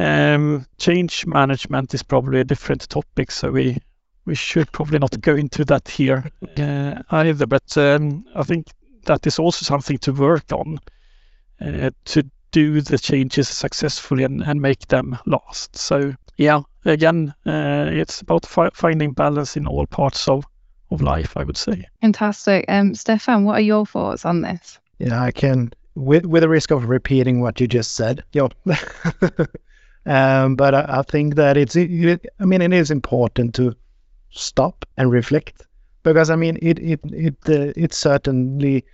[0.00, 3.78] Um, change management is probably a different topic, so we
[4.24, 7.46] we should probably not go into that here uh, either.
[7.46, 8.68] But um, I think
[9.04, 10.78] that is also something to work on
[11.60, 15.76] uh, to do the changes successfully and, and make them last.
[15.76, 20.46] So yeah, again, uh, it's about fi- finding balance in all parts of
[20.90, 21.86] of life, I would say.
[22.00, 22.64] Fantastic.
[22.68, 24.78] Um, Stefan, what are your thoughts on this?
[24.98, 28.24] Yeah, I can, with with the risk of repeating what you just said.
[28.32, 28.48] Yeah.
[30.06, 33.74] um, but I, I, think that it's, it, I mean, it is important to
[34.30, 35.66] stop and reflect
[36.02, 38.84] because I mean, it it it uh, it's certainly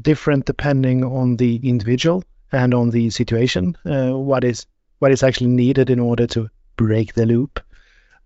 [0.00, 3.76] different depending on the individual and on the situation.
[3.84, 4.66] Uh, what is
[5.00, 7.60] what is actually needed in order to break the loop,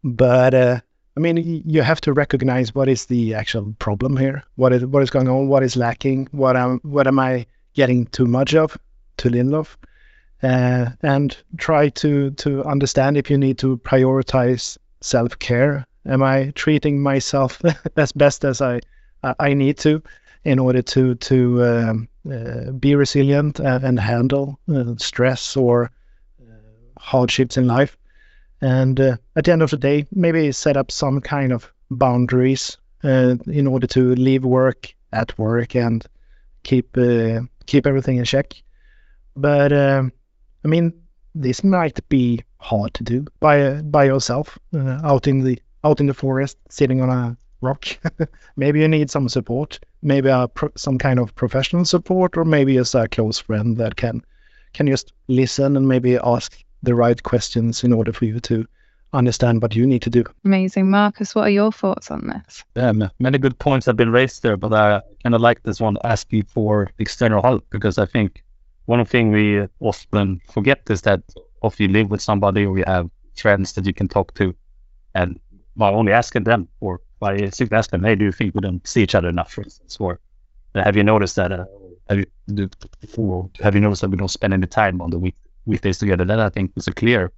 [0.02, 0.54] but.
[0.54, 0.80] Uh,
[1.18, 4.42] I mean, you have to recognize what is the actual problem here.
[4.56, 5.48] What is what is going on?
[5.48, 6.28] What is lacking?
[6.32, 8.76] What am what am I getting too much of?
[9.16, 9.78] Too little of?
[10.42, 15.86] Uh, and try to to understand if you need to prioritize self care.
[16.04, 17.60] Am I treating myself
[17.96, 18.80] as best as I
[19.22, 20.02] I need to
[20.44, 25.90] in order to to um, uh, be resilient and, and handle uh, stress or
[26.40, 27.96] uh, hardships in life?
[28.62, 32.78] and uh, at the end of the day maybe set up some kind of boundaries
[33.04, 36.06] uh, in order to leave work at work and
[36.62, 36.96] keep
[37.66, 38.54] keep everything in check
[39.36, 40.10] but um,
[40.64, 40.92] i mean
[41.34, 46.06] this might be hard to do by by yourself uh, out in the out in
[46.06, 47.86] the forest sitting on a rock
[48.56, 52.74] maybe you need some support maybe a pro- some kind of professional support or maybe
[52.74, 54.22] just a close friend that can
[54.72, 58.66] can just listen and maybe ask the right questions in order for you to
[59.12, 60.24] understand what you need to do.
[60.44, 60.90] Amazing.
[60.90, 62.64] Marcus, what are your thoughts on this?
[62.74, 65.96] Yeah, many good points have been raised there, but I kind of like this one
[66.04, 68.44] asking for external help because I think
[68.86, 71.20] one thing we often forget is that
[71.62, 74.54] if you live with somebody or you have friends that you can talk to,
[75.14, 75.38] and
[75.76, 78.86] by only asking them or by simply asking them, hey, do you think we don't
[78.86, 80.20] see each other enough, for instance, or
[80.74, 81.52] have you noticed that?
[81.52, 81.64] Uh,
[82.08, 82.68] have you do,
[83.60, 85.34] have you noticed that we don't spend any time on the week
[85.66, 87.32] weekdays together, that I think is a clear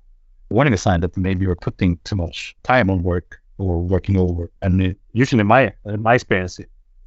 [0.51, 4.51] warning sign that maybe you're putting too much time on work or working over.
[4.63, 6.61] And it, usually, my in my experience,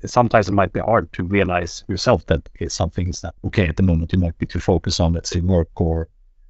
[0.09, 3.77] sometimes it might be hard to realize yourself that okay, something is not okay at
[3.77, 4.13] the moment.
[4.13, 6.07] You might be too focused on, let's say, work or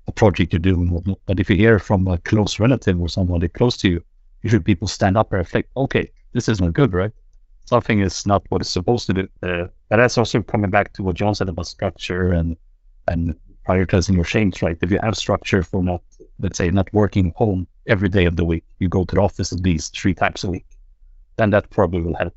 [0.08, 1.16] a project you're doing.
[1.26, 4.04] But if you hear from a close relative or somebody close to you,
[4.42, 7.12] usually people stand up and reflect, okay, this is not good, right?
[7.66, 9.28] Something is not what it's supposed to do.
[9.44, 12.58] Uh, but that's also coming back to what Jan said about structure and
[13.08, 13.36] and
[13.68, 14.78] prioritizing your change, right?
[14.82, 16.02] If you have structure for not,
[16.40, 19.54] let's say, not working home every day of the week, you go to the office
[19.54, 20.66] at least three times a week,
[21.38, 22.36] then that probably will help.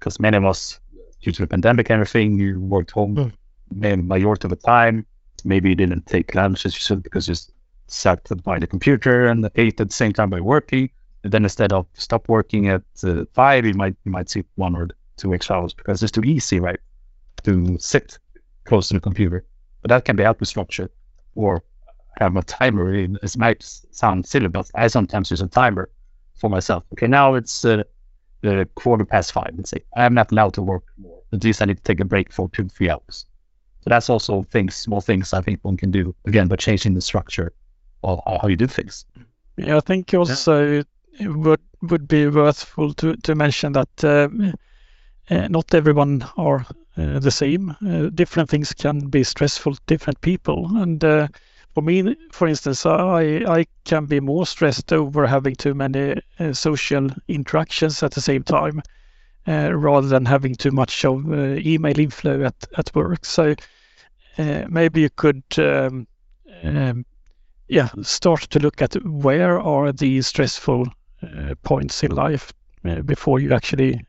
[0.00, 0.80] Because many of us,
[1.22, 3.32] due to the pandemic and everything, you worked home mm.
[3.70, 5.06] maybe majority of the time.
[5.44, 7.34] Maybe you didn't take lunch as you should because you
[7.86, 10.90] sat by the computer and ate at the same time by working.
[11.22, 14.74] And then instead of stop working at uh, five, you might you might sleep one
[14.74, 16.80] or two extra hours because it's too easy, right,
[17.44, 18.18] to sit
[18.64, 19.44] close to the computer.
[19.82, 20.90] But that can be helped with structure
[21.34, 21.62] or
[22.18, 22.94] have a timer.
[22.94, 25.90] It might sound silly, but I sometimes use a timer
[26.34, 26.84] for myself.
[26.92, 27.82] Okay, now it's uh,
[28.42, 29.52] the quarter past five.
[29.56, 31.22] Let's say I'm not allowed to work more.
[31.32, 33.26] At least I need to take a break for two, three hours.
[33.82, 37.00] So that's also things, small things I think one can do again by changing the
[37.00, 37.52] structure
[38.02, 39.06] of how you do things.
[39.56, 40.82] Yeah, I think also yeah.
[41.18, 44.28] it would would be worthful to to mention that uh,
[45.30, 47.76] uh, not everyone are uh, the same.
[47.86, 50.68] Uh, different things can be stressful to different people.
[50.76, 51.28] And uh,
[51.74, 56.20] for me, for instance, I, I can be more stressed over having too many
[56.52, 58.82] social interactions at the same time.
[59.48, 63.24] Uh, rather than having too much of uh, email inflow at, at work.
[63.24, 63.54] So
[64.36, 66.06] uh, maybe you could, um,
[66.62, 67.06] um,
[67.66, 70.86] yeah, start to look at where are the stressful
[71.62, 72.52] points in life
[73.06, 74.04] before you actually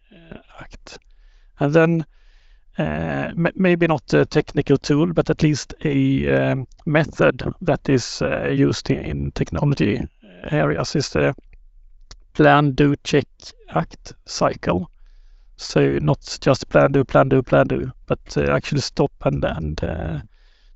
[0.60, 1.00] act,
[1.60, 2.06] and then uh,
[2.78, 8.90] maybe not a technical tool, but at least a um, method that is uh, used
[8.90, 10.02] in, technology
[10.52, 11.36] areas is the
[12.34, 13.28] plan, do, check,
[13.70, 14.90] act cycle.
[15.58, 19.84] So not just plan, do, plan, do, plan, do, but uh, actually stop and, and
[19.84, 20.22] uh,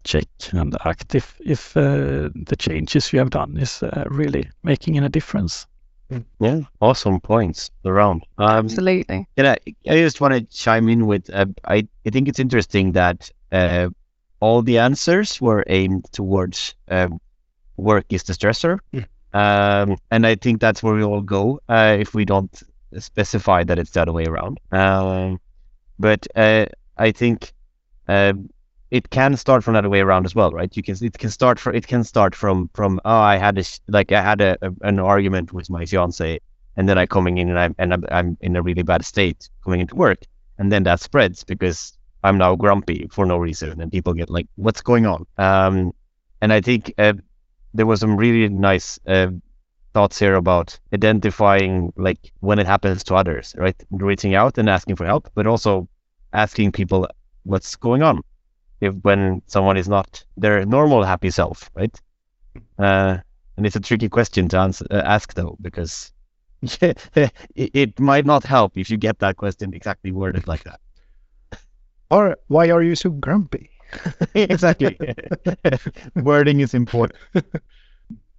[0.04, 4.98] check and act if if uh, the changes you have done is uh, really making
[4.98, 5.68] any difference.
[6.40, 8.26] Yeah, awesome points around.
[8.38, 9.28] Um, Absolutely.
[9.38, 12.92] and I, I just want to chime in with uh, I, I think it's interesting
[12.94, 13.90] that uh,
[14.40, 17.20] all the answers were aimed towards um,
[17.78, 18.80] work is the stressor.
[18.94, 19.06] Mm.
[19.34, 22.64] Um, and I think that's where we all go uh, if we don't
[23.00, 24.60] specify that it's the other way around.
[24.72, 25.40] Um,
[26.00, 27.52] but uh, I think
[28.08, 28.50] um,
[28.96, 30.76] it can start from other way around as well, right?
[30.78, 33.64] You can it can start for it can start from from oh I had a
[33.90, 36.40] like I had a, a an argument with my fiance
[36.78, 39.50] and then I coming in and I'm and I'm, I'm in a really bad state
[39.66, 40.20] coming into work
[40.58, 41.80] and then that spreads because
[42.24, 45.26] I'm now grumpy for no reason and people get like what's going on?
[45.38, 45.94] Um
[46.42, 47.14] and I think uh,
[47.74, 49.32] there was some really nice uh,
[49.94, 53.76] thoughts here about identifying like when it happens to others right?
[53.90, 55.90] Reaching out and asking for help but also
[56.32, 57.10] asking people
[57.44, 58.22] what's going on
[58.82, 62.00] if when someone is not their normal happy self right
[62.80, 63.18] uh,
[63.58, 66.12] and it's a tricky question to answer, uh, ask though because
[66.82, 67.10] it,
[67.56, 70.80] it might not help if you get that question exactly worded like that
[72.10, 73.70] Or why are you so grumpy?
[74.36, 75.00] exactly
[76.16, 77.20] wording is important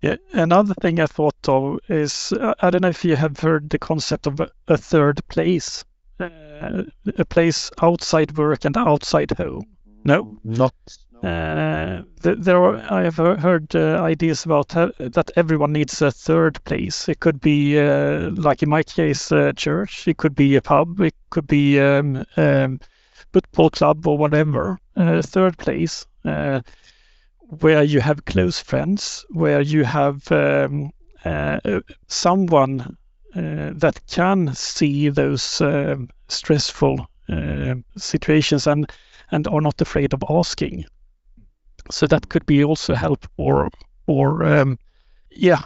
[0.00, 3.68] Yeah, another thing I thought of is uh, I don't know if you have heard
[3.70, 5.84] the concept of a, a third place,
[6.18, 6.84] uh,
[7.18, 9.75] a place outside work and outside home.
[10.06, 10.74] No, not
[11.22, 16.10] uh, th- there are, I have heard uh, ideas about ha- that everyone needs a
[16.10, 17.08] third place.
[17.08, 20.06] It could be uh, like in my case, a church.
[20.06, 21.00] It could be a pub.
[21.00, 22.80] It could be um, um,
[23.32, 24.78] football club or whatever.
[24.94, 26.06] A third place.
[26.24, 26.60] Uh,
[27.60, 30.90] where you have close friends, where you have um,
[31.24, 32.96] uh, uh, someone
[33.34, 38.90] uh, that can see those um, stressful uh, situations and
[39.30, 40.84] and are not afraid of asking.
[41.90, 43.68] So that could be also help or
[44.06, 44.78] or um,
[45.30, 45.62] yeah,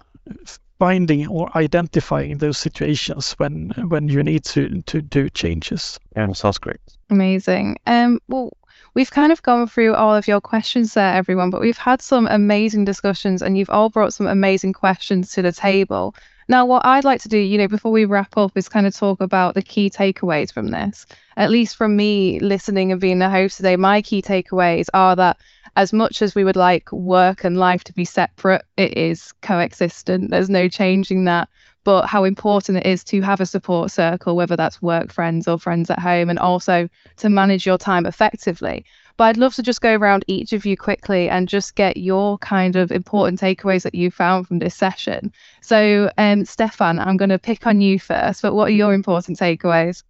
[0.79, 5.99] finding or identifying those situations when when you need to to do changes.
[6.17, 6.81] yeah sounds great
[7.11, 7.77] Amazing.
[7.87, 8.57] Um, well,
[8.95, 12.27] we've kind of gone through all of your questions there, everyone, but we've had some
[12.29, 16.15] amazing discussions and you've all brought some amazing questions to the table.
[16.51, 18.92] Now, what I'd like to do, you know, before we wrap up, is kind of
[18.92, 21.07] talk about the key takeaways from this.
[21.36, 25.36] At least from me listening and being the host today, my key takeaways are that
[25.76, 30.32] as much as we would like work and life to be separate, it is coexistent.
[30.32, 31.48] There's no changing that
[31.84, 35.59] but how important it is to have a support circle, whether that's work friends or
[35.59, 38.84] friends at home, and also to manage your time effectively.
[39.21, 42.39] But I'd love to just go around each of you quickly and just get your
[42.39, 45.31] kind of important takeaways that you found from this session.
[45.61, 49.39] So, um, Stefan, I'm going to pick on you first, but what are your important
[49.39, 50.05] takeaways?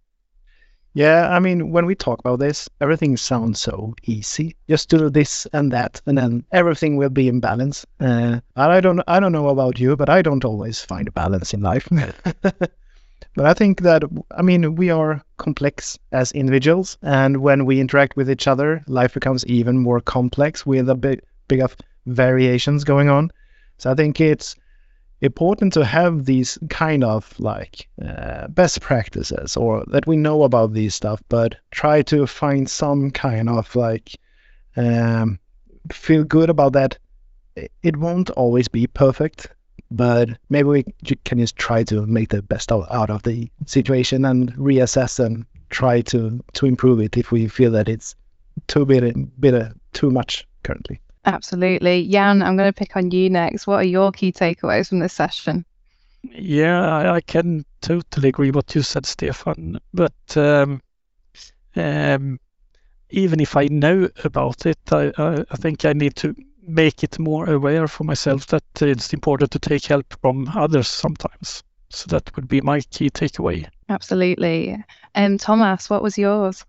[0.93, 4.55] Yeah, I mean, when we talk about this, everything sounds so easy.
[4.69, 7.85] Just do this and that, and then everything will be in balance.
[7.99, 11.53] Uh, I don't, I don't know about you, but I don't always find a balance
[11.53, 11.89] in life.
[13.35, 18.15] but I think that, I mean, we are complex as individuals, and when we interact
[18.15, 23.09] with each other, life becomes even more complex with a big, big of variations going
[23.09, 23.31] on.
[23.77, 24.55] So I think it's
[25.21, 30.73] important to have these kind of like uh, best practices or that we know about
[30.73, 34.17] these stuff but try to find some kind of like
[34.75, 35.39] um,
[35.91, 36.97] feel good about that
[37.83, 39.47] it won't always be perfect
[39.91, 40.85] but maybe we
[41.25, 45.45] can just try to make the best out out of the situation and reassess and
[45.69, 48.15] try to to improve it if we feel that it's
[48.67, 52.07] too bit, bit uh, too much currently Absolutely.
[52.07, 53.67] Jan, I'm going to pick on you next.
[53.67, 55.65] What are your key takeaways from this session?
[56.23, 59.79] Yeah, I, I can totally agree what you said, Stefan.
[59.93, 60.81] But um,
[61.75, 62.39] um,
[63.09, 67.19] even if I know about it, I, I, I think I need to make it
[67.19, 71.63] more aware for myself that it's important to take help from others sometimes.
[71.89, 73.67] So that would be my key takeaway.
[73.89, 74.83] Absolutely.
[75.15, 76.65] Um, Tomas, what was yours?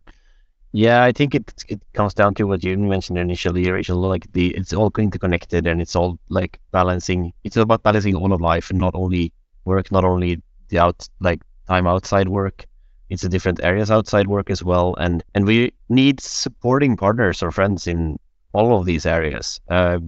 [0.73, 3.99] Yeah, I think it it comes down to what you mentioned initially, Rachel.
[3.99, 7.33] Like the it's all interconnected and it's all like balancing.
[7.45, 9.33] It's about balancing all of life and not only
[9.67, 12.65] work, not only the out like time outside work.
[13.11, 17.51] It's the different areas outside work as well, and and we need supporting partners or
[17.51, 18.19] friends in
[18.53, 19.61] all of these areas.
[19.69, 19.99] Uh,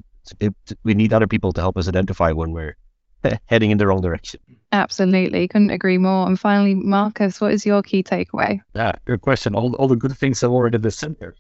[0.41, 2.77] it, we need other people to help us identify when we're
[3.47, 4.41] heading in the wrong direction.
[4.73, 5.47] Absolutely.
[5.49, 6.27] Couldn't agree more.
[6.27, 8.61] And finally, Marcus, what is your key takeaway?
[8.75, 9.55] Yeah, good question.
[9.55, 11.35] All, all the good things have already been said there.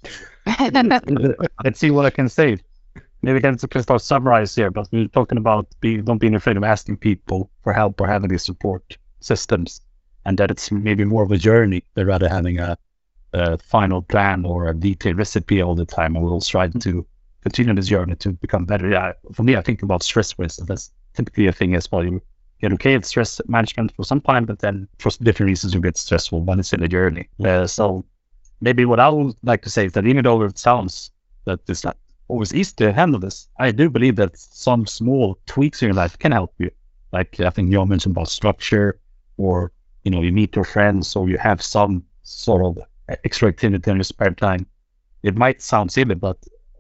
[1.64, 2.58] Let's see what I can say.
[3.22, 6.58] Maybe I can just start summarize here, but we're talking about be, not being afraid
[6.58, 9.80] of asking people for help or having these support systems,
[10.26, 12.76] and that it's maybe more of a journey than rather having a,
[13.34, 16.16] a final plan or a detailed recipe all the time.
[16.16, 17.06] And we'll try to
[17.42, 18.88] continue this journey to become better.
[18.88, 20.68] Yeah, for me, I think about stress, for instance.
[20.68, 22.04] That's typically a thing as well.
[22.04, 22.22] You
[22.60, 25.98] get okay at stress management for some time, but then for different reasons you get
[25.98, 27.28] stressful when it's in a journey.
[27.44, 28.04] Uh, so
[28.60, 31.10] maybe what I would like to say is that even though it sounds
[31.44, 31.96] that it's not
[32.28, 36.18] always easy to handle this, I do believe that some small tweaks in your life
[36.18, 36.70] can help you.
[37.12, 38.98] Like I think you mentioned about structure,
[39.36, 39.72] or
[40.04, 42.78] you know, you meet your friends, or you have some sort of
[43.08, 44.66] extra activity in your spare time.
[45.22, 46.38] It might sound silly, but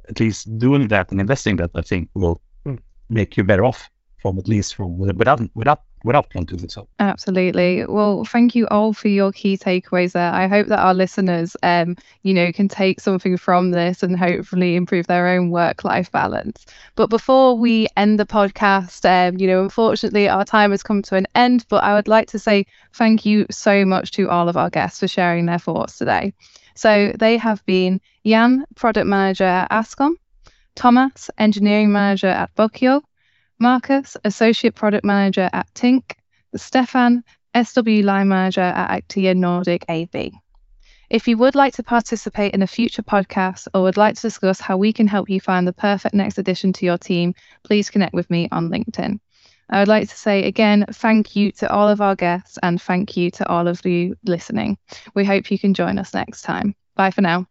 [0.08, 2.78] at least doing that and investing that, I think, will mm.
[3.08, 3.88] make you better off
[4.24, 6.88] from at least from without without without planting it so.
[6.98, 7.84] Absolutely.
[7.84, 10.32] Well, thank you all for your key takeaways there.
[10.32, 14.76] I hope that our listeners, um, you know, can take something from this and hopefully
[14.76, 16.64] improve their own work-life balance.
[16.94, 21.16] But before we end the podcast, um, you know, unfortunately our time has come to
[21.16, 21.66] an end.
[21.68, 22.64] But I would like to say
[22.94, 26.32] thank you so much to all of our guests for sharing their thoughts today.
[26.76, 30.14] So they have been Jan, product manager at Ascom,
[30.76, 33.02] Tomas, engineering manager at Bokio,
[33.58, 36.12] Marcus, associate product manager at Tink,
[36.56, 37.22] Stefan,
[37.54, 40.32] SW line manager at ACTIA Nordic AB.
[41.10, 44.60] If you would like to participate in a future podcast or would like to discuss
[44.60, 48.14] how we can help you find the perfect next addition to your team, please connect
[48.14, 49.20] with me on LinkedIn.
[49.70, 53.16] I would like to say again, thank you to all of our guests and thank
[53.16, 54.78] you to all of you listening.
[55.14, 56.74] We hope you can join us next time.
[56.96, 57.46] Bye for now.